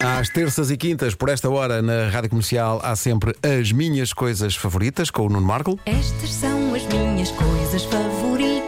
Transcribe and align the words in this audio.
Às 0.00 0.28
terças 0.28 0.70
e 0.70 0.76
quintas, 0.76 1.16
por 1.16 1.28
esta 1.28 1.50
hora, 1.50 1.82
na 1.82 2.08
Rádio 2.08 2.30
Comercial, 2.30 2.80
há 2.84 2.94
sempre 2.94 3.34
as 3.42 3.72
minhas 3.72 4.12
coisas 4.12 4.54
favoritas 4.54 5.10
com 5.10 5.26
o 5.26 5.28
Nuno 5.28 5.46
Marco. 5.46 5.76
Estas 5.84 6.34
são 6.34 6.72
as 6.72 6.86
minhas 6.86 7.32
coisas 7.32 7.82
favoritas: 7.82 8.62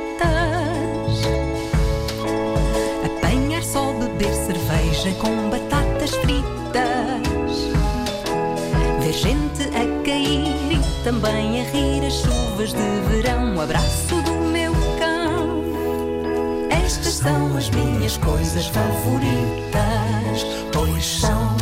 apanhar 3.04 3.62
só, 3.62 3.92
beber 3.92 4.34
cerveja 4.34 5.12
com 5.20 5.50
batatas 5.50 6.10
fritas, 6.16 7.54
ver 9.00 9.12
gente 9.12 9.62
a 9.68 10.04
cair 10.04 10.72
e 10.72 11.04
também 11.04 11.60
a 11.60 11.64
rir 11.70 12.04
as 12.06 12.14
chuvas 12.14 12.72
de 12.72 13.00
verão. 13.08 13.54
O 13.54 13.60
abraço 13.60 14.20
do 14.22 14.32
meu 14.32 14.72
cão. 14.98 15.62
Estas 16.70 17.14
são 17.14 17.56
as 17.56 17.70
minhas 17.70 18.16
coisas 18.16 18.66
favoritas. 18.66 19.99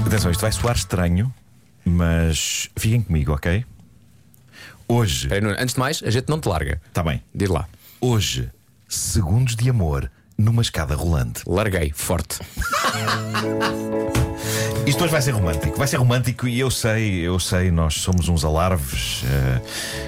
Atenção, 0.08 0.30
isto 0.30 0.40
vai 0.40 0.50
soar 0.50 0.74
estranho, 0.74 1.32
mas 1.84 2.70
fiquem 2.78 3.02
comigo, 3.02 3.34
ok? 3.34 3.62
Hoje, 4.88 5.28
Nuno, 5.28 5.54
Antes 5.58 5.74
de 5.74 5.78
mais, 5.78 6.02
a 6.02 6.08
gente 6.10 6.30
não 6.30 6.40
te 6.40 6.48
larga. 6.48 6.80
está 6.88 7.02
bem. 7.02 7.22
Diz 7.34 7.50
lá. 7.50 7.68
Hoje, 8.00 8.50
segundos 8.88 9.54
de 9.54 9.68
amor 9.68 10.10
numa 10.38 10.62
escada 10.62 10.94
rolante. 10.94 11.42
Larguei, 11.46 11.92
forte. 11.94 12.38
Isto 14.86 15.04
hoje 15.04 15.12
vai 15.12 15.20
ser 15.20 15.32
romântico. 15.32 15.76
Vai 15.76 15.86
ser 15.86 15.96
romântico 15.96 16.48
e 16.48 16.58
eu 16.58 16.70
sei, 16.70 17.20
eu 17.20 17.38
sei, 17.38 17.70
nós 17.70 17.94
somos 17.94 18.28
uns 18.28 18.44
alarves. 18.44 19.22
eh, 19.26 19.60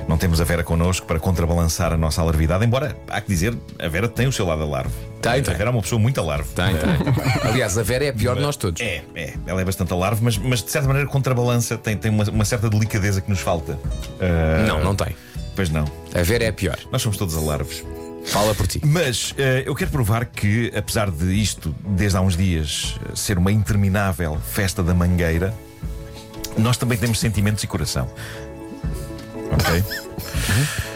não 0.08 0.16
temos 0.16 0.40
a 0.40 0.44
Vera 0.44 0.64
connosco 0.64 1.06
para 1.06 1.20
contrabalançar 1.20 1.92
a 1.92 1.96
nossa 1.98 2.22
alarvidade, 2.22 2.64
embora 2.64 2.96
há 3.08 3.20
que 3.20 3.28
dizer, 3.28 3.54
a 3.78 3.88
Vera 3.88 4.08
tem 4.08 4.26
o 4.26 4.32
seu 4.32 4.46
lado 4.46 4.62
alarve. 4.62 4.90
Tem, 5.20 5.42
tem. 5.42 5.52
A 5.52 5.56
Vera 5.56 5.68
é 5.68 5.72
uma 5.72 5.82
pessoa 5.82 5.98
muito 6.00 6.18
alarve. 6.18 6.48
Tem, 6.54 6.74
tem. 6.74 6.90
Aliás, 7.50 7.76
a 7.76 7.82
Vera 7.82 8.06
é 8.06 8.08
a 8.08 8.12
pior 8.14 8.36
de 8.36 8.40
nós 8.42 8.56
todos. 8.56 8.80
É, 8.80 9.02
é, 9.14 9.34
ela 9.46 9.60
é 9.60 9.64
bastante 9.64 9.92
alarve, 9.92 10.24
mas, 10.24 10.38
mas 10.38 10.62
de 10.62 10.70
certa 10.70 10.88
maneira 10.88 11.08
contrabalança, 11.10 11.76
tem, 11.76 11.94
tem 11.96 12.10
uma, 12.10 12.24
uma 12.24 12.44
certa 12.46 12.70
delicadeza 12.70 13.20
que 13.20 13.28
nos 13.28 13.40
falta. 13.40 13.78
Eh, 14.18 14.64
Não, 14.66 14.82
não 14.82 14.94
tem. 14.96 15.14
Pois 15.54 15.68
não. 15.68 15.84
A 16.14 16.22
Vera 16.22 16.44
é 16.44 16.48
a 16.48 16.52
pior. 16.54 16.78
Nós 16.90 17.02
somos 17.02 17.18
todos 17.18 17.36
alarves. 17.36 17.84
Fala 18.24 18.54
por 18.54 18.66
ti. 18.66 18.80
Mas 18.84 19.34
eh, 19.38 19.64
eu 19.66 19.74
quero 19.74 19.90
provar 19.90 20.26
que, 20.26 20.72
apesar 20.76 21.10
de 21.10 21.32
isto, 21.32 21.74
desde 21.84 22.16
há 22.16 22.20
uns 22.20 22.36
dias, 22.36 22.96
eh, 23.08 23.16
ser 23.16 23.38
uma 23.38 23.50
interminável 23.50 24.38
festa 24.52 24.82
da 24.82 24.94
mangueira, 24.94 25.54
nós 26.56 26.76
também 26.76 26.98
temos 26.98 27.18
sentimentos 27.18 27.64
e 27.64 27.66
coração. 27.66 28.10
Ok? 29.52 29.84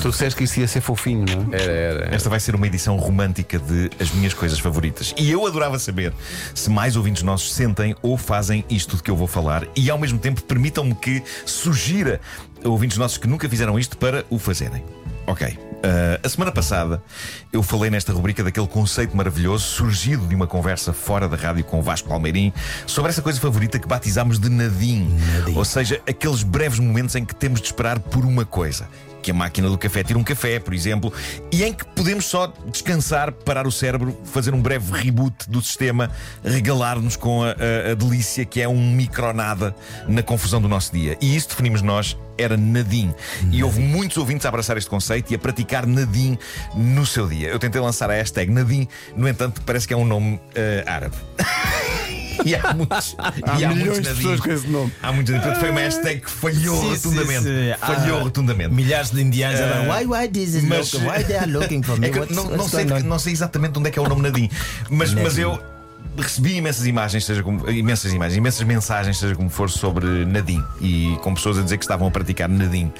Tu 0.00 0.10
disseste 0.10 0.36
que 0.36 0.44
isso 0.44 0.60
ia 0.60 0.68
ser 0.68 0.80
fofinho, 0.80 1.24
não 1.24 1.52
é? 1.52 1.62
Era, 1.62 1.72
era. 1.72 2.14
Esta 2.14 2.28
vai 2.28 2.38
ser 2.38 2.54
uma 2.54 2.66
edição 2.66 2.96
romântica 2.96 3.58
de 3.58 3.90
As 3.98 4.10
Minhas 4.12 4.34
Coisas 4.34 4.58
Favoritas. 4.58 5.14
E 5.16 5.30
eu 5.30 5.46
adorava 5.46 5.78
saber 5.78 6.12
se 6.54 6.70
mais 6.70 6.96
ouvintes 6.96 7.22
nossos 7.22 7.52
sentem 7.52 7.96
ou 8.02 8.16
fazem 8.16 8.64
isto 8.68 8.96
de 8.96 9.02
que 9.02 9.10
eu 9.10 9.16
vou 9.16 9.26
falar 9.26 9.66
e, 9.74 9.90
ao 9.90 9.98
mesmo 9.98 10.18
tempo, 10.18 10.42
permitam-me 10.42 10.94
que 10.94 11.22
sugira 11.44 12.20
a 12.64 12.68
ouvintes 12.68 12.96
nossos 12.98 13.18
que 13.18 13.26
nunca 13.26 13.48
fizeram 13.48 13.78
isto 13.78 13.96
para 13.96 14.24
o 14.30 14.38
fazerem. 14.38 14.84
Ok. 15.26 15.58
Ah, 15.84 16.20
a 16.22 16.28
semana 16.28 16.52
passada 16.52 17.02
eu 17.52 17.62
falei 17.62 17.90
nesta 17.90 18.12
rubrica 18.12 18.42
daquele 18.44 18.66
conceito 18.66 19.16
maravilhoso 19.16 19.64
surgido 19.64 20.26
de 20.26 20.34
uma 20.34 20.46
conversa 20.46 20.92
fora 20.92 21.28
da 21.28 21.36
rádio 21.36 21.64
com 21.64 21.78
o 21.78 21.82
Vasco 21.82 22.08
Palmeirim 22.08 22.52
sobre 22.86 23.10
essa 23.10 23.22
coisa 23.22 23.40
favorita 23.40 23.78
que 23.78 23.86
batizámos 23.88 24.38
de 24.38 24.48
nadim. 24.48 25.08
Ou 25.54 25.64
seja, 25.64 26.00
aqueles 26.08 26.42
breves 26.42 26.78
momentos 26.78 27.14
em 27.16 27.24
que 27.24 27.34
temos 27.34 27.60
de 27.60 27.66
esperar 27.66 27.98
por 27.98 28.24
uma 28.24 28.44
coisa 28.44 28.88
que 29.22 29.30
a 29.30 29.34
máquina 29.34 29.68
do 29.68 29.78
café 29.78 30.02
tira 30.02 30.18
um 30.18 30.24
café, 30.24 30.58
por 30.58 30.74
exemplo, 30.74 31.12
e 31.52 31.62
em 31.62 31.72
que 31.72 31.84
podemos 31.84 32.26
só 32.26 32.52
descansar, 32.72 33.30
parar 33.30 33.68
o 33.68 33.70
cérebro, 33.70 34.20
fazer 34.24 34.52
um 34.52 34.60
breve 34.60 34.90
reboot 34.98 35.48
do 35.48 35.62
sistema, 35.62 36.10
regalar-nos 36.44 37.14
com 37.14 37.44
a, 37.44 37.50
a- 37.50 37.92
a 37.92 37.94
delícia 37.94 38.44
que 38.44 38.60
é 38.60 38.68
um 38.68 38.90
micronada 38.92 39.76
na 40.08 40.24
confusão 40.24 40.60
do 40.60 40.68
nosso 40.68 40.90
dia. 40.92 41.16
E 41.20 41.36
isso 41.36 41.50
definimos 41.50 41.82
nós. 41.82 42.16
Era 42.38 42.56
nadim. 42.56 43.14
E 43.50 43.62
houve 43.62 43.80
muitos 43.80 44.16
ouvintes 44.16 44.46
a 44.46 44.48
abraçar 44.48 44.76
este 44.76 44.88
conceito 44.88 45.30
e 45.32 45.34
a 45.34 45.38
praticar 45.38 45.86
nadim 45.86 46.36
no 46.74 47.04
seu 47.06 47.26
dia. 47.28 47.48
Eu 47.48 47.58
tentei 47.58 47.80
lançar 47.80 48.10
a 48.10 48.14
hashtag 48.14 48.50
nadim, 48.50 48.88
no 49.16 49.28
entanto, 49.28 49.60
parece 49.66 49.86
que 49.86 49.94
é 49.94 49.96
um 49.96 50.04
nome 50.04 50.40
eh, 50.54 50.84
árabe. 50.86 51.14
E 52.44 52.56
há 52.56 52.72
muitos, 52.74 53.14
e 53.60 53.66
milhões 53.68 53.76
muitos 53.98 54.08
de 54.08 54.14
pessoas 54.16 54.40
com 54.40 54.50
esse 54.50 54.66
nome. 54.66 54.92
Há 55.00 55.12
muitos. 55.12 55.32
Portanto, 55.34 55.60
Foi 55.60 55.70
uma 55.70 55.80
hashtag 55.80 56.20
que 56.22 56.30
falhou 56.30 56.74
Sim, 56.76 56.96
sim, 56.96 57.08
rotundamente. 57.10 57.42
sim. 57.44 57.74
Falhou 57.78 58.18
Ah, 58.18 58.22
rotundamente. 58.22 58.74
Milhares 58.74 59.10
de 59.10 59.20
indianos 59.22 59.60
Eh, 59.60 59.64
uh, 59.64 59.92
why, 59.92 60.06
why 60.06 60.28
this 60.28 60.54
is 60.54 60.64
mas- 60.64 60.92
local? 60.92 61.10
Why 61.10 61.22
they 61.24 61.36
are 61.36 61.46
looking 61.46 61.82
for 61.82 62.00
me? 62.00 62.08
É 62.08 62.10
What's, 62.10 62.34
não, 62.34 62.44
não 62.44 62.50
what's 62.56 62.70
sei, 62.70 62.84
going 62.84 63.02
on? 63.02 63.06
não 63.06 63.18
sei 63.20 63.32
exatamente 63.34 63.78
onde 63.78 63.88
é 63.90 63.92
que 63.92 63.98
é 63.98 64.02
o 64.02 64.08
nome 64.08 64.22
Nadim, 64.22 64.48
mas, 64.90 65.12
mas 65.14 65.36
Nadim. 65.36 65.40
eu 65.42 65.62
recebi 66.16 66.56
imensas 66.56 66.86
imagens, 66.86 67.24
seja 67.24 67.42
como, 67.42 67.68
imensas 67.70 68.12
imagens, 68.12 68.36
imensas 68.36 68.66
mensagens, 68.66 69.18
seja 69.18 69.34
como 69.34 69.48
for, 69.48 69.70
sobre 69.70 70.24
Nadim 70.24 70.62
e 70.80 71.16
com 71.22 71.34
pessoas 71.34 71.58
a 71.58 71.62
dizer 71.62 71.78
que 71.78 71.84
estavam 71.84 72.08
a 72.08 72.10
praticar 72.10 72.48
Nadim. 72.48 72.92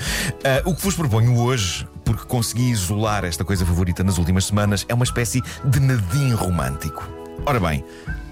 Ah, 0.44 0.62
o 0.64 0.74
que 0.74 0.82
vos 0.82 0.94
proponho 0.94 1.38
hoje, 1.38 1.86
porque 2.04 2.24
consegui 2.24 2.70
isolar 2.70 3.24
esta 3.24 3.44
coisa 3.44 3.64
favorita 3.66 4.02
nas 4.02 4.18
últimas 4.18 4.46
semanas, 4.46 4.84
é 4.88 4.94
uma 4.94 5.04
espécie 5.04 5.42
de 5.64 5.80
Nadim 5.80 6.32
romântico. 6.32 7.06
Ora 7.44 7.60
bem, 7.60 7.84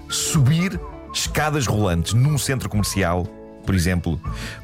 subir 0.09 0.79
escadas 1.13 1.67
rolantes 1.67 2.13
num 2.13 2.37
centro 2.37 2.69
comercial, 2.69 3.25
por 3.65 3.75
exemplo, 3.75 4.19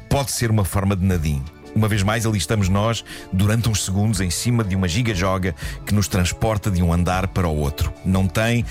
pode 0.08 0.32
ser 0.32 0.50
uma 0.50 0.64
forma 0.64 0.96
de 0.96 1.04
Nadim. 1.04 1.42
Uma 1.74 1.86
vez 1.86 2.02
mais, 2.02 2.26
ali 2.26 2.38
estamos 2.38 2.68
nós, 2.68 3.04
durante 3.32 3.68
uns 3.68 3.84
segundos, 3.84 4.20
em 4.20 4.30
cima 4.30 4.64
de 4.64 4.74
uma 4.74 4.88
giga-joga 4.88 5.54
que 5.86 5.94
nos 5.94 6.08
transporta 6.08 6.70
de 6.70 6.82
um 6.82 6.92
andar 6.92 7.28
para 7.28 7.46
o 7.46 7.56
outro. 7.56 7.92
Não 8.04 8.26
tem 8.26 8.64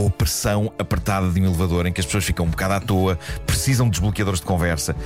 a 0.00 0.06
opressão 0.06 0.72
apertada 0.78 1.28
de 1.30 1.40
um 1.40 1.44
elevador 1.44 1.86
em 1.86 1.92
que 1.92 2.00
as 2.00 2.06
pessoas 2.06 2.24
ficam 2.24 2.46
um 2.46 2.50
bocado 2.50 2.74
à 2.74 2.80
toa, 2.80 3.18
precisam 3.46 3.86
de 3.86 3.92
desbloqueadores 3.92 4.40
de 4.40 4.46
conversa. 4.46 4.96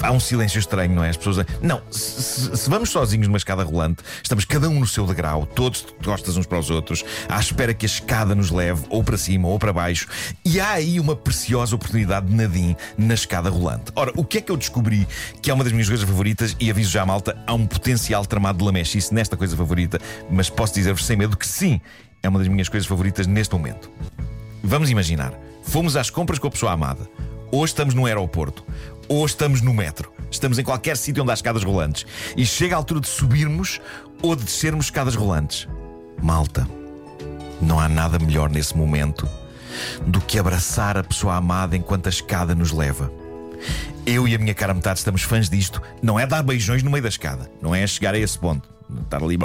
Há 0.00 0.10
um 0.12 0.20
silêncio 0.20 0.58
estranho, 0.58 0.94
não 0.94 1.04
é? 1.04 1.10
As 1.10 1.16
pessoas. 1.16 1.44
Não, 1.60 1.80
se, 1.90 2.56
se- 2.56 2.70
vamos 2.70 2.90
sozinhos 2.90 3.26
numa 3.26 3.38
escada 3.38 3.62
rolante, 3.64 4.02
estamos 4.22 4.44
cada 4.44 4.68
um 4.68 4.80
no 4.80 4.86
seu 4.86 5.06
degrau, 5.06 5.46
todos 5.46 5.82
de 5.84 5.92
costas 6.04 6.36
uns 6.36 6.46
para 6.46 6.58
os 6.58 6.70
outros, 6.70 7.04
à 7.28 7.38
espera 7.40 7.74
que 7.74 7.84
a 7.84 7.88
escada 7.88 8.34
nos 8.34 8.50
leve 8.50 8.84
ou 8.88 9.02
para 9.02 9.16
cima 9.16 9.48
ou 9.48 9.58
para 9.58 9.72
baixo. 9.72 10.06
E 10.44 10.60
há 10.60 10.72
aí 10.72 11.00
uma 11.00 11.16
preciosa 11.16 11.74
oportunidade 11.74 12.26
de 12.26 12.34
nadim 12.34 12.76
na 12.96 13.14
escada 13.14 13.50
rolante. 13.50 13.92
Ora, 13.94 14.12
o 14.16 14.24
que 14.24 14.38
é 14.38 14.40
que 14.40 14.52
eu 14.52 14.56
descobri 14.56 15.06
que 15.42 15.50
é 15.50 15.54
uma 15.54 15.64
das 15.64 15.72
minhas 15.72 15.88
coisas 15.88 16.06
favoritas 16.08 16.56
e 16.60 16.70
aviso 16.70 16.90
já, 16.90 17.04
malta, 17.04 17.36
há 17.46 17.54
um 17.54 17.66
potencial 17.66 18.24
tramado 18.26 18.58
de 18.58 18.64
lamechice 18.64 19.12
nesta 19.12 19.36
coisa 19.36 19.56
favorita, 19.56 19.98
mas 20.30 20.48
posso 20.50 20.74
dizer-vos 20.74 21.04
sem 21.04 21.16
medo 21.16 21.36
que 21.36 21.46
sim, 21.46 21.80
é 22.22 22.28
uma 22.28 22.38
das 22.38 22.48
minhas 22.48 22.68
coisas 22.68 22.86
favoritas 22.88 23.26
neste 23.26 23.54
momento. 23.54 23.90
Vamos 24.68 24.90
imaginar, 24.90 25.32
fomos 25.62 25.96
às 25.96 26.10
compras 26.10 26.40
com 26.40 26.48
a 26.48 26.50
pessoa 26.50 26.72
amada, 26.72 27.08
ou 27.52 27.64
estamos 27.64 27.94
no 27.94 28.04
aeroporto, 28.04 28.64
ou 29.08 29.24
estamos 29.24 29.62
no 29.62 29.72
metro, 29.72 30.12
estamos 30.28 30.58
em 30.58 30.64
qualquer 30.64 30.96
sítio 30.96 31.22
onde 31.22 31.30
há 31.30 31.34
escadas 31.34 31.62
rolantes, 31.62 32.04
e 32.36 32.44
chega 32.44 32.74
a 32.74 32.78
altura 32.78 33.00
de 33.00 33.06
subirmos 33.06 33.80
ou 34.20 34.34
de 34.34 34.42
descermos 34.42 34.86
escadas 34.86 35.14
rolantes. 35.14 35.68
Malta, 36.20 36.68
não 37.62 37.78
há 37.78 37.88
nada 37.88 38.18
melhor 38.18 38.50
nesse 38.50 38.76
momento 38.76 39.28
do 40.04 40.20
que 40.20 40.36
abraçar 40.36 40.98
a 40.98 41.04
pessoa 41.04 41.36
amada 41.36 41.76
enquanto 41.76 42.08
a 42.08 42.10
escada 42.10 42.52
nos 42.52 42.72
leva. 42.72 43.12
Eu 44.04 44.26
e 44.26 44.34
a 44.34 44.38
minha 44.38 44.52
cara 44.52 44.74
metade 44.74 44.98
estamos 44.98 45.22
fãs 45.22 45.48
disto. 45.48 45.80
Não 46.02 46.18
é 46.18 46.26
dar 46.26 46.42
beijões 46.42 46.82
no 46.82 46.90
meio 46.90 47.04
da 47.04 47.08
escada, 47.08 47.48
não 47.62 47.72
é 47.72 47.86
chegar 47.86 48.16
a 48.16 48.18
esse 48.18 48.36
ponto. 48.36 48.75
Estar 49.02 49.22
ali. 49.22 49.36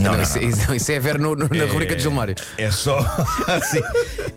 Não, 0.00 0.20
isso, 0.22 0.38
isso- 0.38 0.74
isso 0.74 0.92
é 0.92 0.96
a 0.96 1.00
Vera 1.00 1.18
no- 1.18 1.36
no- 1.36 1.48
na 1.48 1.64
rubrica 1.66 1.94
de 1.94 2.02
Gilmário. 2.02 2.34
É 2.56 2.70
só. 2.70 2.98
assim, 3.46 3.80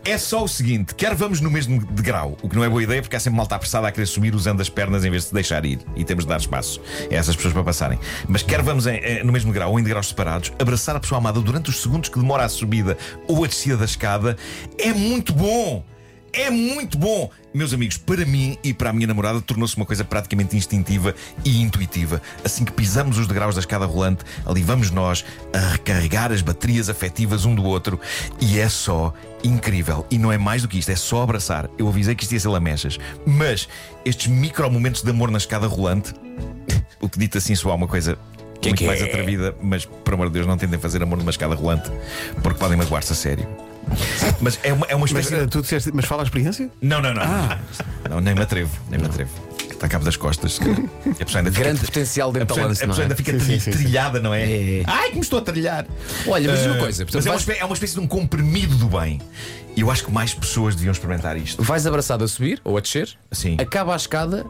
é 0.03 0.17
só 0.17 0.43
o 0.43 0.47
seguinte: 0.47 0.93
quer 0.93 1.15
vamos 1.15 1.39
no 1.41 1.49
mesmo 1.49 1.85
degrau, 1.91 2.37
o 2.41 2.49
que 2.49 2.55
não 2.55 2.63
é 2.63 2.69
boa 2.69 2.83
ideia 2.83 3.01
porque 3.01 3.15
há 3.15 3.19
sempre 3.19 3.37
malta 3.37 3.55
apressada 3.55 3.87
a 3.87 3.91
querer 3.91 4.05
subir 4.07 4.35
usando 4.35 4.59
as 4.61 4.69
pernas 4.69 5.05
em 5.05 5.09
vez 5.09 5.23
de 5.23 5.29
se 5.29 5.33
deixar 5.33 5.63
ir. 5.65 5.79
E 5.95 6.03
temos 6.03 6.25
de 6.25 6.29
dar 6.29 6.37
espaço 6.37 6.81
a 7.09 7.13
essas 7.15 7.35
pessoas 7.35 7.53
para 7.53 7.63
passarem. 7.63 7.97
Mas 8.27 8.43
quer 8.43 8.61
vamos 8.61 8.87
em- 8.87 8.99
eh, 9.01 9.23
no 9.23 9.31
mesmo 9.31 9.51
degrau 9.53 9.71
ou 9.71 9.79
em 9.79 9.83
degraus 9.83 10.07
separados, 10.09 10.51
abraçar 10.59 10.95
a 10.95 10.99
pessoa 10.99 11.19
amada 11.19 11.39
durante 11.39 11.69
os 11.69 11.81
segundos 11.81 12.09
que 12.09 12.19
demora 12.19 12.43
a 12.43 12.49
subida 12.49 12.97
ou 13.27 13.43
a 13.43 13.47
descida 13.47 13.77
da 13.77 13.85
escada 13.85 14.35
é 14.77 14.93
muito 14.93 15.31
bom. 15.33 15.83
É 16.37 16.49
muito 16.49 16.97
bom! 16.97 17.31
Meus 17.53 17.73
amigos, 17.73 17.97
para 17.97 18.25
mim 18.25 18.57
e 18.61 18.73
para 18.73 18.89
a 18.89 18.93
minha 18.93 19.07
namorada 19.07 19.39
tornou-se 19.39 19.77
uma 19.77 19.85
coisa 19.85 20.03
praticamente 20.03 20.57
instintiva 20.57 21.15
e 21.45 21.61
intuitiva. 21.61 22.21
Assim 22.43 22.65
que 22.65 22.73
pisamos 22.73 23.17
os 23.17 23.25
degraus 23.25 23.55
da 23.55 23.61
escada 23.61 23.85
rolante, 23.85 24.25
ali 24.45 24.61
vamos 24.61 24.91
nós 24.91 25.23
a 25.53 25.59
recarregar 25.59 26.33
as 26.33 26.41
baterias 26.41 26.89
afetivas 26.89 27.45
um 27.45 27.55
do 27.55 27.63
outro 27.63 27.97
e 28.41 28.59
é 28.59 28.67
só 28.67 29.13
incrível. 29.45 30.05
E 30.11 30.17
não 30.17 30.29
é 30.29 30.37
mais 30.37 30.61
do 30.61 30.67
que 30.67 30.77
isto, 30.77 30.91
é 30.91 30.95
só 30.97 31.23
abraçar. 31.23 31.69
Eu 31.77 31.87
avisei 31.87 32.13
que 32.13 32.23
isto 32.23 32.33
ia 32.33 32.39
ser 32.41 32.49
lamechas. 32.49 32.97
Mas 33.25 33.69
estes 34.03 34.27
micro 34.27 34.69
momentos 34.69 35.03
de 35.03 35.09
amor 35.09 35.31
na 35.31 35.37
escada 35.37 35.67
rolante, 35.67 36.13
o 36.99 37.07
que 37.07 37.17
dito 37.17 37.37
assim 37.37 37.55
soa 37.55 37.75
uma 37.75 37.87
coisa. 37.87 38.17
Que 38.59 38.69
muito 38.69 38.79
que 38.79 38.87
mais 38.87 38.99
é? 38.99 39.05
atrevida, 39.05 39.55
mas 39.61 39.85
por 39.85 40.13
amor 40.15 40.27
de 40.27 40.33
Deus, 40.33 40.47
não 40.47 40.57
tentem 40.57 40.79
fazer 40.79 41.01
amor 41.01 41.17
numa 41.17 41.31
escada 41.31 41.55
rolante 41.55 41.89
porque 42.43 42.59
podem 42.59 42.77
magoar-se 42.77 43.13
a 43.13 43.15
sério. 43.15 43.47
Mas 44.41 44.59
é 44.63 44.73
uma, 44.73 44.85
é 44.87 44.95
uma 44.95 45.01
Mas 45.01 45.11
espécie. 45.25 45.35
eh, 45.43 45.47
tu 45.47 45.61
disseste, 45.61 45.91
mas 45.93 46.05
fala 46.05 46.23
a 46.23 46.25
experiência? 46.25 46.69
Não, 46.81 47.01
não, 47.01 47.13
não. 47.13 47.23
Não, 48.09 48.21
nem 48.21 48.33
me 48.35 48.41
atrevo, 48.41 48.71
nem 48.89 48.99
me 48.99 49.05
atrevo. 49.05 49.31
está 49.71 49.87
a 49.87 49.89
cabo 49.89 50.05
das 50.05 50.15
costas. 50.17 50.59
A 50.59 51.25
pessoa 51.25 51.39
ainda 51.39 51.51
fica- 51.51 51.63
Grande 51.63 51.81
potencial 51.85 52.31
de 52.31 52.39
a 52.41 52.45
pessoa, 52.45 52.65
a 52.65 52.69
pessoa 52.69 52.97
é? 52.97 53.01
ainda 53.03 53.15
fica 53.15 53.33
tri- 53.37 53.59
trilhada, 53.59 54.19
não 54.19 54.33
é? 54.33 54.43
É. 54.43 54.83
Ai, 54.85 55.09
como 55.09 55.21
estou 55.21 55.39
a 55.39 55.41
trilhar! 55.41 55.85
Olha, 56.27 56.49
mas 56.49 56.59
diz 56.59 56.67
uma 56.67 56.75
Ah, 56.75 56.79
coisa, 56.79 57.05
portanto, 57.05 57.15
mas 57.21 57.25
é 57.25 57.29
uma, 57.29 57.33
vais- 57.33 57.41
espécie, 57.41 57.61
é 57.61 57.65
uma 57.65 57.73
espécie 57.73 57.93
de 57.93 57.99
um 57.99 58.07
comprimido 58.07 58.75
do 58.75 58.87
bem. 58.87 59.21
E 59.75 59.81
eu 59.81 59.91
acho 59.91 60.05
que 60.05 60.11
mais 60.11 60.33
pessoas 60.33 60.75
deviam 60.75 60.91
experimentar 60.93 61.35
isto. 61.37 61.61
Vais 61.61 61.85
abraçado 61.85 62.23
a 62.23 62.27
subir 62.27 62.61
ou 62.63 62.77
a 62.77 62.81
descer, 62.81 63.09
Sim. 63.31 63.57
acaba 63.59 63.93
a 63.93 63.97
escada 63.97 64.45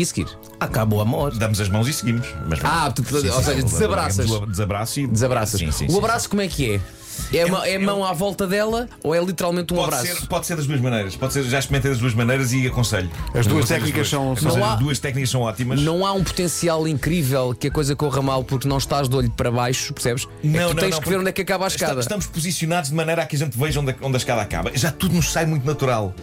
e 0.00 0.06
seguir. 0.06 0.26
Acaba 0.60 0.96
o 0.96 1.00
amor. 1.00 1.34
Damos 1.36 1.60
as 1.60 1.68
mãos 1.68 1.88
e 1.88 1.92
seguimos. 1.92 2.26
Mas, 2.48 2.60
Ah, 2.62 2.90
tu- 2.90 3.02
ou 3.14 3.20
seja, 3.42 3.62
desabraças. 3.62 4.26
Desabraço 4.48 5.00
e 5.00 5.06
Desabraças. 5.06 5.60
Sim, 5.60 5.70
sim, 5.72 5.86
o 5.86 5.90
sim, 5.92 5.98
abraço, 5.98 6.28
como 6.28 6.42
é 6.42 6.48
que 6.48 6.74
é? 6.74 6.80
É, 7.32 7.44
a 7.44 7.48
mão- 7.48 7.64
é 7.64 7.76
a 7.76 7.80
mão 7.80 8.04
à 8.04 8.12
volta 8.12 8.46
dela 8.46 8.86
ou 9.02 9.14
é 9.14 9.24
literalmente 9.24 9.72
um 9.72 9.76
Pode 9.78 9.94
abraço? 9.94 10.20
ser, 10.20 10.26
pode 10.26 10.46
ser 10.46 10.54
das 10.54 10.66
duas 10.66 10.78
maneiras. 10.82 11.16
Pode 11.16 11.32
ser, 11.32 11.44
já 11.44 11.58
experimentei 11.58 11.90
das 11.90 11.98
duas 11.98 12.12
maneiras 12.12 12.52
e 12.52 12.66
aconselho. 12.66 13.10
As 13.28 13.46
duas 13.46 13.64
Aconselho 13.64 13.80
técnicas 13.86 14.08
são- 14.10 14.34
Não 14.42 14.62
há- 14.64 14.74
As 14.74 14.78
duas 14.78 14.98
técnicas 14.98 15.30
são 15.30 15.40
ótimas. 15.40 15.80
Não 15.80 16.04
há 16.04 16.12
um 16.12 16.22
potencial 16.22 16.86
incrível 16.86 17.56
que 17.58 17.68
a 17.68 17.70
coisa 17.70 17.96
corra 17.96 18.20
mal 18.20 18.44
porque 18.44 18.68
não 18.68 18.76
estás 18.76 19.08
de 19.08 19.16
olho 19.16 19.30
para 19.30 19.50
baixo, 19.50 19.94
percebes? 19.94 20.28
é 20.44 20.48
que 20.48 20.64
tu 20.68 20.74
tens 20.74 20.98
que 20.98 21.08
ver 21.08 21.18
onde 21.18 21.30
é 21.30 21.32
que 21.32 21.40
acaba 21.40 21.64
a 21.64 21.68
escada. 21.68 22.00
Estamos 22.00 22.26
posicionados 22.26 22.90
de 22.90 22.94
maneira 22.96 23.22
a 23.22 23.26
que 23.26 23.34
a 23.34 23.38
gente 23.38 23.56
veja 23.56 23.80
onde 23.80 23.92
a, 23.92 23.94
onde 24.02 24.14
a 24.16 24.18
escada 24.18 24.42
acaba. 24.42 24.70
Já 24.76 24.92
tudo 24.92 25.14
nos 25.14 25.32
sai 25.32 25.46
muito 25.46 25.66
natural. 25.66 26.14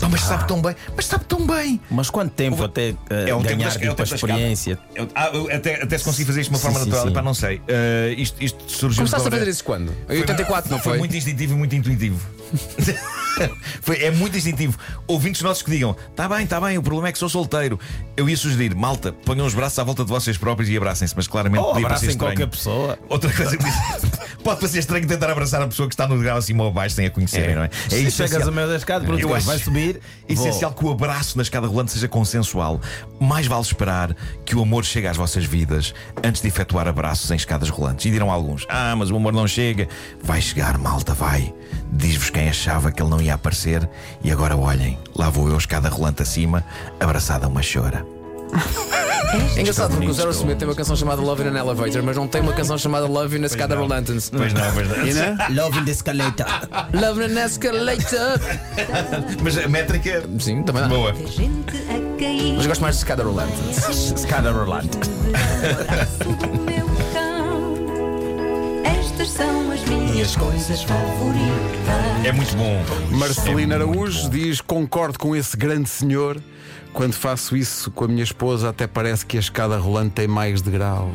Não, 0.00 0.08
mas 0.10 0.20
sabe 0.22 0.46
tão 0.46 0.60
bem. 0.62 0.74
Mas 0.94 1.06
sabe 1.06 1.24
tão 1.24 1.46
bem. 1.46 1.80
Mas 1.90 2.10
quanto 2.10 2.32
tempo 2.32 2.62
até 2.62 2.90
eh, 3.10 3.28
É 3.30 3.34
um 3.34 3.42
tempo 3.42 3.56
ganhar 3.56 3.68
das- 3.68 3.76
é 3.76 3.78
tipo, 3.80 3.88
um 3.88 3.92
a 3.92 3.94
tempo 3.96 4.14
experiência? 4.14 4.78
Eu- 4.94 5.08
ah, 5.14 5.30
eu 5.32 5.50
até, 5.54 5.82
até 5.82 5.98
se 5.98 6.04
conseguir 6.04 6.24
fazer 6.26 6.40
isto 6.42 6.50
de 6.50 6.54
uma 6.54 6.58
Sim, 6.58 6.62
forma 6.64 6.78
sim, 6.80 6.84
natural, 6.86 7.06
sim. 7.08 7.12
pá, 7.14 7.22
não 7.22 7.34
sei. 7.34 7.60
Ah, 7.68 8.12
isto, 8.16 8.36
isto 8.42 8.58
surgiu 8.70 8.98
Começaste 9.04 9.28
a 9.28 9.30
fazer 9.30 9.48
isso 9.48 9.64
quando? 9.64 9.92
Em 10.08 10.18
84, 10.20 10.70
não 10.70 10.78
foi? 10.78 10.92
Foi 10.92 10.98
muito 10.98 11.16
instintivo 11.16 11.54
e 11.54 11.56
muito 11.56 11.74
intuitivo. 11.74 12.20
Foi- 13.82 14.02
é 14.02 14.10
muito 14.10 14.36
instintivo. 14.36 14.78
Ouvintes 15.06 15.42
nossos 15.42 15.62
que 15.62 15.70
digam: 15.70 15.94
está 16.10 16.26
bem, 16.28 16.44
está 16.44 16.60
bem, 16.60 16.78
o 16.78 16.82
problema 16.82 17.08
é 17.08 17.12
que 17.12 17.18
sou 17.18 17.28
solteiro. 17.28 17.78
Eu 18.16 18.28
ia 18.30 18.36
sugerir, 18.36 18.74
malta, 18.74 19.12
ponham 19.12 19.44
os 19.46 19.52
braços 19.52 19.78
à 19.78 19.84
volta 19.84 20.04
de 20.04 20.08
vocês 20.08 20.38
próprios 20.38 20.70
e 20.70 20.76
abracem-se, 20.76 21.14
mas 21.14 21.26
claramente 21.28 21.60
Ou 21.60 21.72
podia 21.72 21.86
parecer 21.88 22.06
abracem 22.06 22.08
estranho. 22.10 22.32
qualquer 22.34 22.46
pessoa. 22.50 22.98
Outra 23.08 23.30
coisa 23.32 23.56
que 23.56 23.62
disse, 23.64 24.05
pode 24.46 24.60
parecer 24.60 24.78
estranho 24.78 25.06
tentar 25.06 25.30
abraçar 25.30 25.60
a 25.60 25.66
pessoa 25.66 25.88
que 25.88 25.94
está 25.94 26.06
no 26.06 26.16
degrau 26.16 26.38
acima 26.38 26.62
ou 26.64 26.70
abaixo 26.70 26.94
sem 26.94 27.06
a 27.06 27.10
conhecerem, 27.10 27.54
não 27.56 27.62
é? 27.64 27.66
É 27.66 27.70
Se 27.88 27.88
chegas 28.10 28.14
essencial- 28.20 28.48
a 28.48 28.50
meio 28.52 28.68
da 28.68 28.76
escada, 28.76 29.04
pronto, 29.04 29.20
Eu 29.20 29.34
acho 29.34 29.46
vai 29.46 29.58
subir. 29.58 30.00
essencial 30.28 30.72
que 30.72 30.84
o 30.84 30.90
abraço 30.90 31.36
na 31.36 31.42
escada 31.42 31.66
rolante 31.66 31.92
seja 31.92 32.08
consensual. 32.08 32.80
Mais 33.20 33.46
vale 33.46 33.62
esperar 33.62 34.14
que 34.44 34.54
o 34.56 34.62
amor 34.62 34.84
chegue 34.84 35.06
às 35.06 35.16
vossas 35.16 35.44
vidas 35.44 35.92
antes 36.24 36.40
de 36.40 36.48
efetuar 36.48 36.86
abraços 36.88 37.30
em 37.30 37.34
escadas 37.36 37.68
rolantes. 37.68 38.06
E 38.06 38.10
dirão 38.10 38.30
alguns: 38.30 38.64
Ah, 38.68 38.94
mas 38.96 39.10
o 39.10 39.16
amor 39.16 39.32
não 39.32 39.46
chega. 39.48 39.88
Vai 40.22 40.40
chegar, 40.40 40.78
malta, 40.78 41.12
vai. 41.14 41.52
Diz-vos 41.92 42.30
quem 42.30 42.48
achava 42.48 42.92
que 42.92 43.02
ele 43.02 43.10
não 43.10 43.20
ia 43.20 43.34
aparecer. 43.34 43.88
E 44.22 44.30
agora 44.30 44.56
olhem, 44.56 44.98
lá 45.14 45.28
vou 45.28 45.48
eu, 45.48 45.56
escada 45.58 45.88
rolante 45.88 46.22
acima, 46.22 46.64
abraçada 47.00 47.46
a 47.46 47.48
uma 47.48 47.60
chora. 47.62 48.04
É 49.56 49.60
engraçado 49.60 49.88
porque 49.90 50.04
o 50.04 50.08
bonito. 50.08 50.14
Zero 50.14 50.30
Smith 50.30 50.58
tem 50.58 50.68
uma 50.68 50.74
canção 50.74 50.96
chamada 50.96 51.20
Love 51.22 51.42
in 51.42 51.46
an 51.48 51.58
Elevator, 51.58 52.02
mas 52.02 52.16
não 52.16 52.26
tem 52.28 52.40
uma 52.40 52.52
canção 52.52 52.76
chamada 52.78 53.06
Love 53.06 53.38
in 53.38 53.42
a 53.42 53.46
Escada 53.46 53.74
não. 53.74 53.82
Rolantance. 53.82 54.30
Pois 54.30 54.52
não, 54.52 54.72
pois 54.72 54.88
não. 54.88 54.96
Né? 54.96 55.36
Love 55.50 55.78
in 55.80 55.84
the 55.84 55.90
escalator. 55.90 56.46
Love 56.94 57.22
in 57.24 57.36
an 57.38 57.44
Escalator. 57.46 58.40
Mas 59.42 59.58
a 59.58 59.68
métrica. 59.68 60.22
Sim, 60.38 60.62
também 60.62 60.82
dá. 60.82 60.88
Boa. 60.88 61.12
Ver 61.12 61.26
gente 61.28 61.76
a 61.88 62.18
cair. 62.18 62.54
Mas 62.56 62.66
gosto 62.66 62.80
mais 62.80 62.94
de 62.96 63.00
Escada 63.00 63.22
Rolantance. 63.22 64.14
Escada 64.14 64.52
rolante. 64.52 64.98
No 64.98 65.80
abraço 65.80 66.18
do 66.24 66.60
meu 66.62 66.86
cão. 67.12 67.76
Estas 68.84 69.28
são 69.30 69.70
as 69.72 69.80
minhas 69.84 70.36
coisas 70.36 70.82
favoritas. 70.82 72.24
É 72.24 72.32
muito 72.32 72.56
bom. 72.56 72.82
Marcelina 73.16 73.74
É 73.74 73.76
Araújo 73.78 74.22
bom. 74.24 74.28
diz: 74.30 74.60
Concordo 74.60 75.18
com 75.18 75.34
esse 75.36 75.56
grande 75.56 75.88
senhor. 75.88 76.40
Quando 76.96 77.12
faço 77.12 77.54
isso 77.54 77.90
com 77.90 78.06
a 78.06 78.08
minha 78.08 78.22
esposa, 78.22 78.70
até 78.70 78.86
parece 78.86 79.26
que 79.26 79.36
a 79.36 79.40
escada 79.40 79.76
rolante 79.76 80.12
tem 80.12 80.26
mais 80.26 80.62
degraus. 80.62 81.12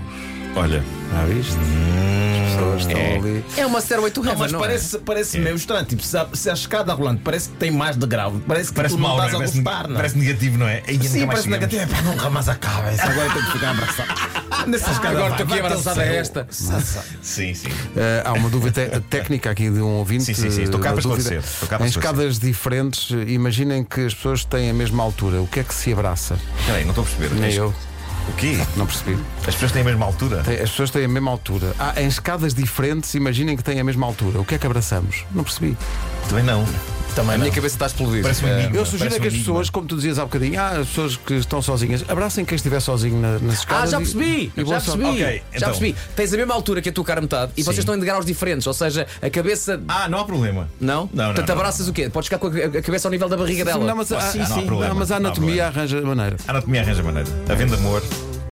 Olha, 0.56 0.84
Já 1.12 1.26
viste? 1.26 1.58
As 1.58 2.31
pessoas 2.52 2.82
estão 2.82 3.02
ali. 3.02 3.44
É 3.58 3.66
uma 3.66 3.82
Stairway 3.82 4.12
to 4.12 4.22
Não, 4.22 4.32
Heaven, 4.32 4.42
mas 4.44 4.52
não 4.52 4.60
é? 4.60 4.62
parece, 4.64 4.98
parece 5.00 5.40
meio 5.40 5.56
estranho. 5.56 5.86
Tipo, 5.86 6.04
se 6.04 6.18
a, 6.18 6.28
se 6.34 6.50
a 6.50 6.54
escada 6.54 6.94
rolante 6.94 7.22
parece 7.24 7.50
que 7.50 7.56
tem 7.56 7.72
mais 7.72 7.96
degrau. 7.96 8.34
Parece 8.48 8.70
que 8.70 8.76
parece 8.76 8.96
tu 8.96 9.02
não 9.02 9.08
mal, 9.10 9.18
não 9.18 9.24
é? 9.24 9.28
estás 9.28 9.36
a 9.36 9.38
parece, 9.40 9.62
gostar, 9.62 9.88
não 9.88 9.96
é? 9.96 9.98
parece 9.98 10.18
negativo, 10.18 10.58
não 10.58 10.68
é? 10.68 10.84
Sim, 11.02 11.28
parece 11.28 11.50
negativo. 11.50 11.88
Pá, 11.88 12.02
nunca 12.02 12.30
mais 12.30 12.50
acaba. 12.50 12.92
Isso 12.92 13.02
agora 13.04 13.30
tem 13.34 13.42
que 13.44 13.52
ficar 13.52 13.72
abraçado. 13.72 14.42
Nessa 14.68 14.92
escada 14.92 15.18
Agora 15.18 15.32
estou 15.32 15.46
aqui 15.48 15.60
abraçada 15.60 16.02
a 16.02 16.06
esta. 16.06 16.48
Sim, 17.22 17.54
sim. 17.54 17.70
Eh, 17.96 18.22
há 18.24 18.34
uma 18.34 18.50
dúvida 18.50 19.02
técnica 19.10 19.50
aqui 19.50 19.70
de 19.70 19.82
um 19.82 19.96
ouvinte. 19.98 20.26
Sim, 20.26 20.34
sim, 20.34 20.52
sim. 20.52 20.64
Estou 20.64 20.80
cá 20.80 20.90
eh, 20.90 20.92
para 20.92 21.00
esclarecer. 21.00 21.40
Estou 21.40 21.68
cá 21.70 21.78
para 21.78 21.86
Em 21.86 21.90
esclarecer. 21.90 22.20
escadas 22.22 22.40
diferentes, 22.40 23.10
imaginem 23.28 23.84
que 23.84 24.06
as 24.06 24.14
pessoas 24.14 24.46
têm 24.46 24.70
a 24.70 24.74
mesma 24.74 25.02
altura. 25.04 25.42
O 25.42 25.48
que 25.48 25.60
é 25.62 25.64
que 25.64 25.74
se 25.74 25.92
abraça? 25.92 26.38
Espera 26.60 26.78
aí, 26.78 26.84
não 26.84 26.92
estou 26.92 27.04
a 27.04 27.08
perceber. 27.08 27.36
Nem 27.40 27.54
eu. 27.54 27.74
O 28.30 28.34
quê? 28.34 28.58
Não 28.76 28.86
percebi. 28.86 29.18
As 29.40 29.54
pessoas 29.56 29.72
têm 29.72 29.82
a 29.82 29.86
mesma 29.86 30.06
altura? 30.06 30.44
Tem- 30.44 30.56
As 30.62 30.70
pessoas 30.70 30.90
têm 30.92 31.06
a 31.06 31.08
mesma 31.08 31.32
altura. 31.32 31.74
Ah, 31.80 31.94
em 32.02 32.08
escadas 32.08 32.54
diferentes, 32.54 33.14
imaginem 33.16 33.58
que 33.58 33.64
têm 33.64 33.80
a 33.80 33.84
mesma 33.84 34.06
altura. 34.06 34.40
O 34.40 34.46
que 34.46 34.56
é 34.56 34.58
que 34.58 34.66
abraçamos? 34.66 35.26
Não 35.32 35.44
percebi. 35.44 35.76
Também 36.30 36.44
não. 36.44 36.66
Também 37.16 37.36
A 37.36 37.38
minha 37.38 37.48
não. 37.50 37.56
cabeça 37.56 37.76
está 37.76 37.86
a 37.86 37.88
explodir. 37.88 38.22
Parece 38.22 38.46
um 38.46 38.48
Eh, 38.48 38.60
enigma. 38.62 38.78
Eu 38.78 38.86
sugiro 38.86 39.10
Parece 39.10 39.18
é 39.18 39.20
que 39.20 39.26
um 39.26 39.28
as 39.28 39.34
enigma. 39.34 39.54
pessoas, 39.54 39.70
como 39.70 39.88
tu 39.88 39.96
dizias 39.98 40.18
há 40.18 40.24
bocadinho, 40.24 40.60
ah, 40.62 40.70
as 40.80 40.88
pessoas 40.88 41.18
que 41.18 41.34
estão 41.34 41.62
sozinhas, 41.62 42.06
abracem 42.08 42.46
quem 42.46 42.56
estiver 42.56 42.80
sozinho 42.80 43.20
na- 43.20 43.34
nas 43.40 43.52
Ah, 43.52 43.60
escadas. 43.60 43.90
já 43.92 43.98
e- 43.98 44.00
percebi! 44.00 44.52
e 44.56 44.64
boa 44.64 44.76
já 44.76 44.80
sorte. 44.86 45.02
percebi! 45.02 45.24
Ok, 45.24 45.36
Já 45.52 45.58
então. 45.58 45.70
percebi! 45.70 45.96
Tens 46.16 46.34
a 46.34 46.38
mesma 46.38 46.54
altura 46.54 46.82
que 46.82 46.90
a 46.90 46.92
tua 46.94 47.04
cara 47.04 47.20
metade 47.22 47.52
e 47.58 47.64
vocês 47.64 47.80
estão 47.80 47.96
em 47.96 48.00
degraus 48.00 48.26
diferentes, 48.26 48.66
ou 48.66 48.74
seja, 48.74 49.06
a 49.22 49.30
cabeça. 49.30 49.82
Ah, 49.90 50.08
não 50.08 50.20
há 50.20 50.24
problema. 50.26 50.70
Não? 50.80 51.02
Não, 51.02 51.10
não, 51.14 51.26
Portanto, 51.34 51.50
não. 51.50 51.56
abraças 51.56 51.88
o 51.90 51.94
quê? 51.94 52.10
Podes 52.10 52.28
ficar 52.28 52.38
com 52.40 52.48
a 52.48 52.52
a 52.80 52.82
cabeça 52.82 53.08
ao 53.08 53.12
nível 53.12 53.28
da 53.28 53.36
barriga 53.38 53.66
dela. 53.66 53.86
Não, 53.86 53.96
mas, 53.96 54.12
a, 54.12 54.22
Sim, 54.22 54.40
ah, 54.40 54.46
sim, 54.46 54.50
não 54.54 54.60
há 54.60 54.62
problema, 54.64 54.88
não, 54.94 54.96
mas 55.00 55.12
a 55.12 55.20
não 55.20 55.26
há 55.26 55.30
anatomia 55.30 55.64
problema. 55.66 55.68
arranja 55.68 56.02
maneira. 56.02 56.38
A 56.48 56.52
anatomia 56.52 56.82
arranja 56.82 57.04
maneira. 57.04 57.30
Havendo 57.50 57.76
amor, 57.76 58.02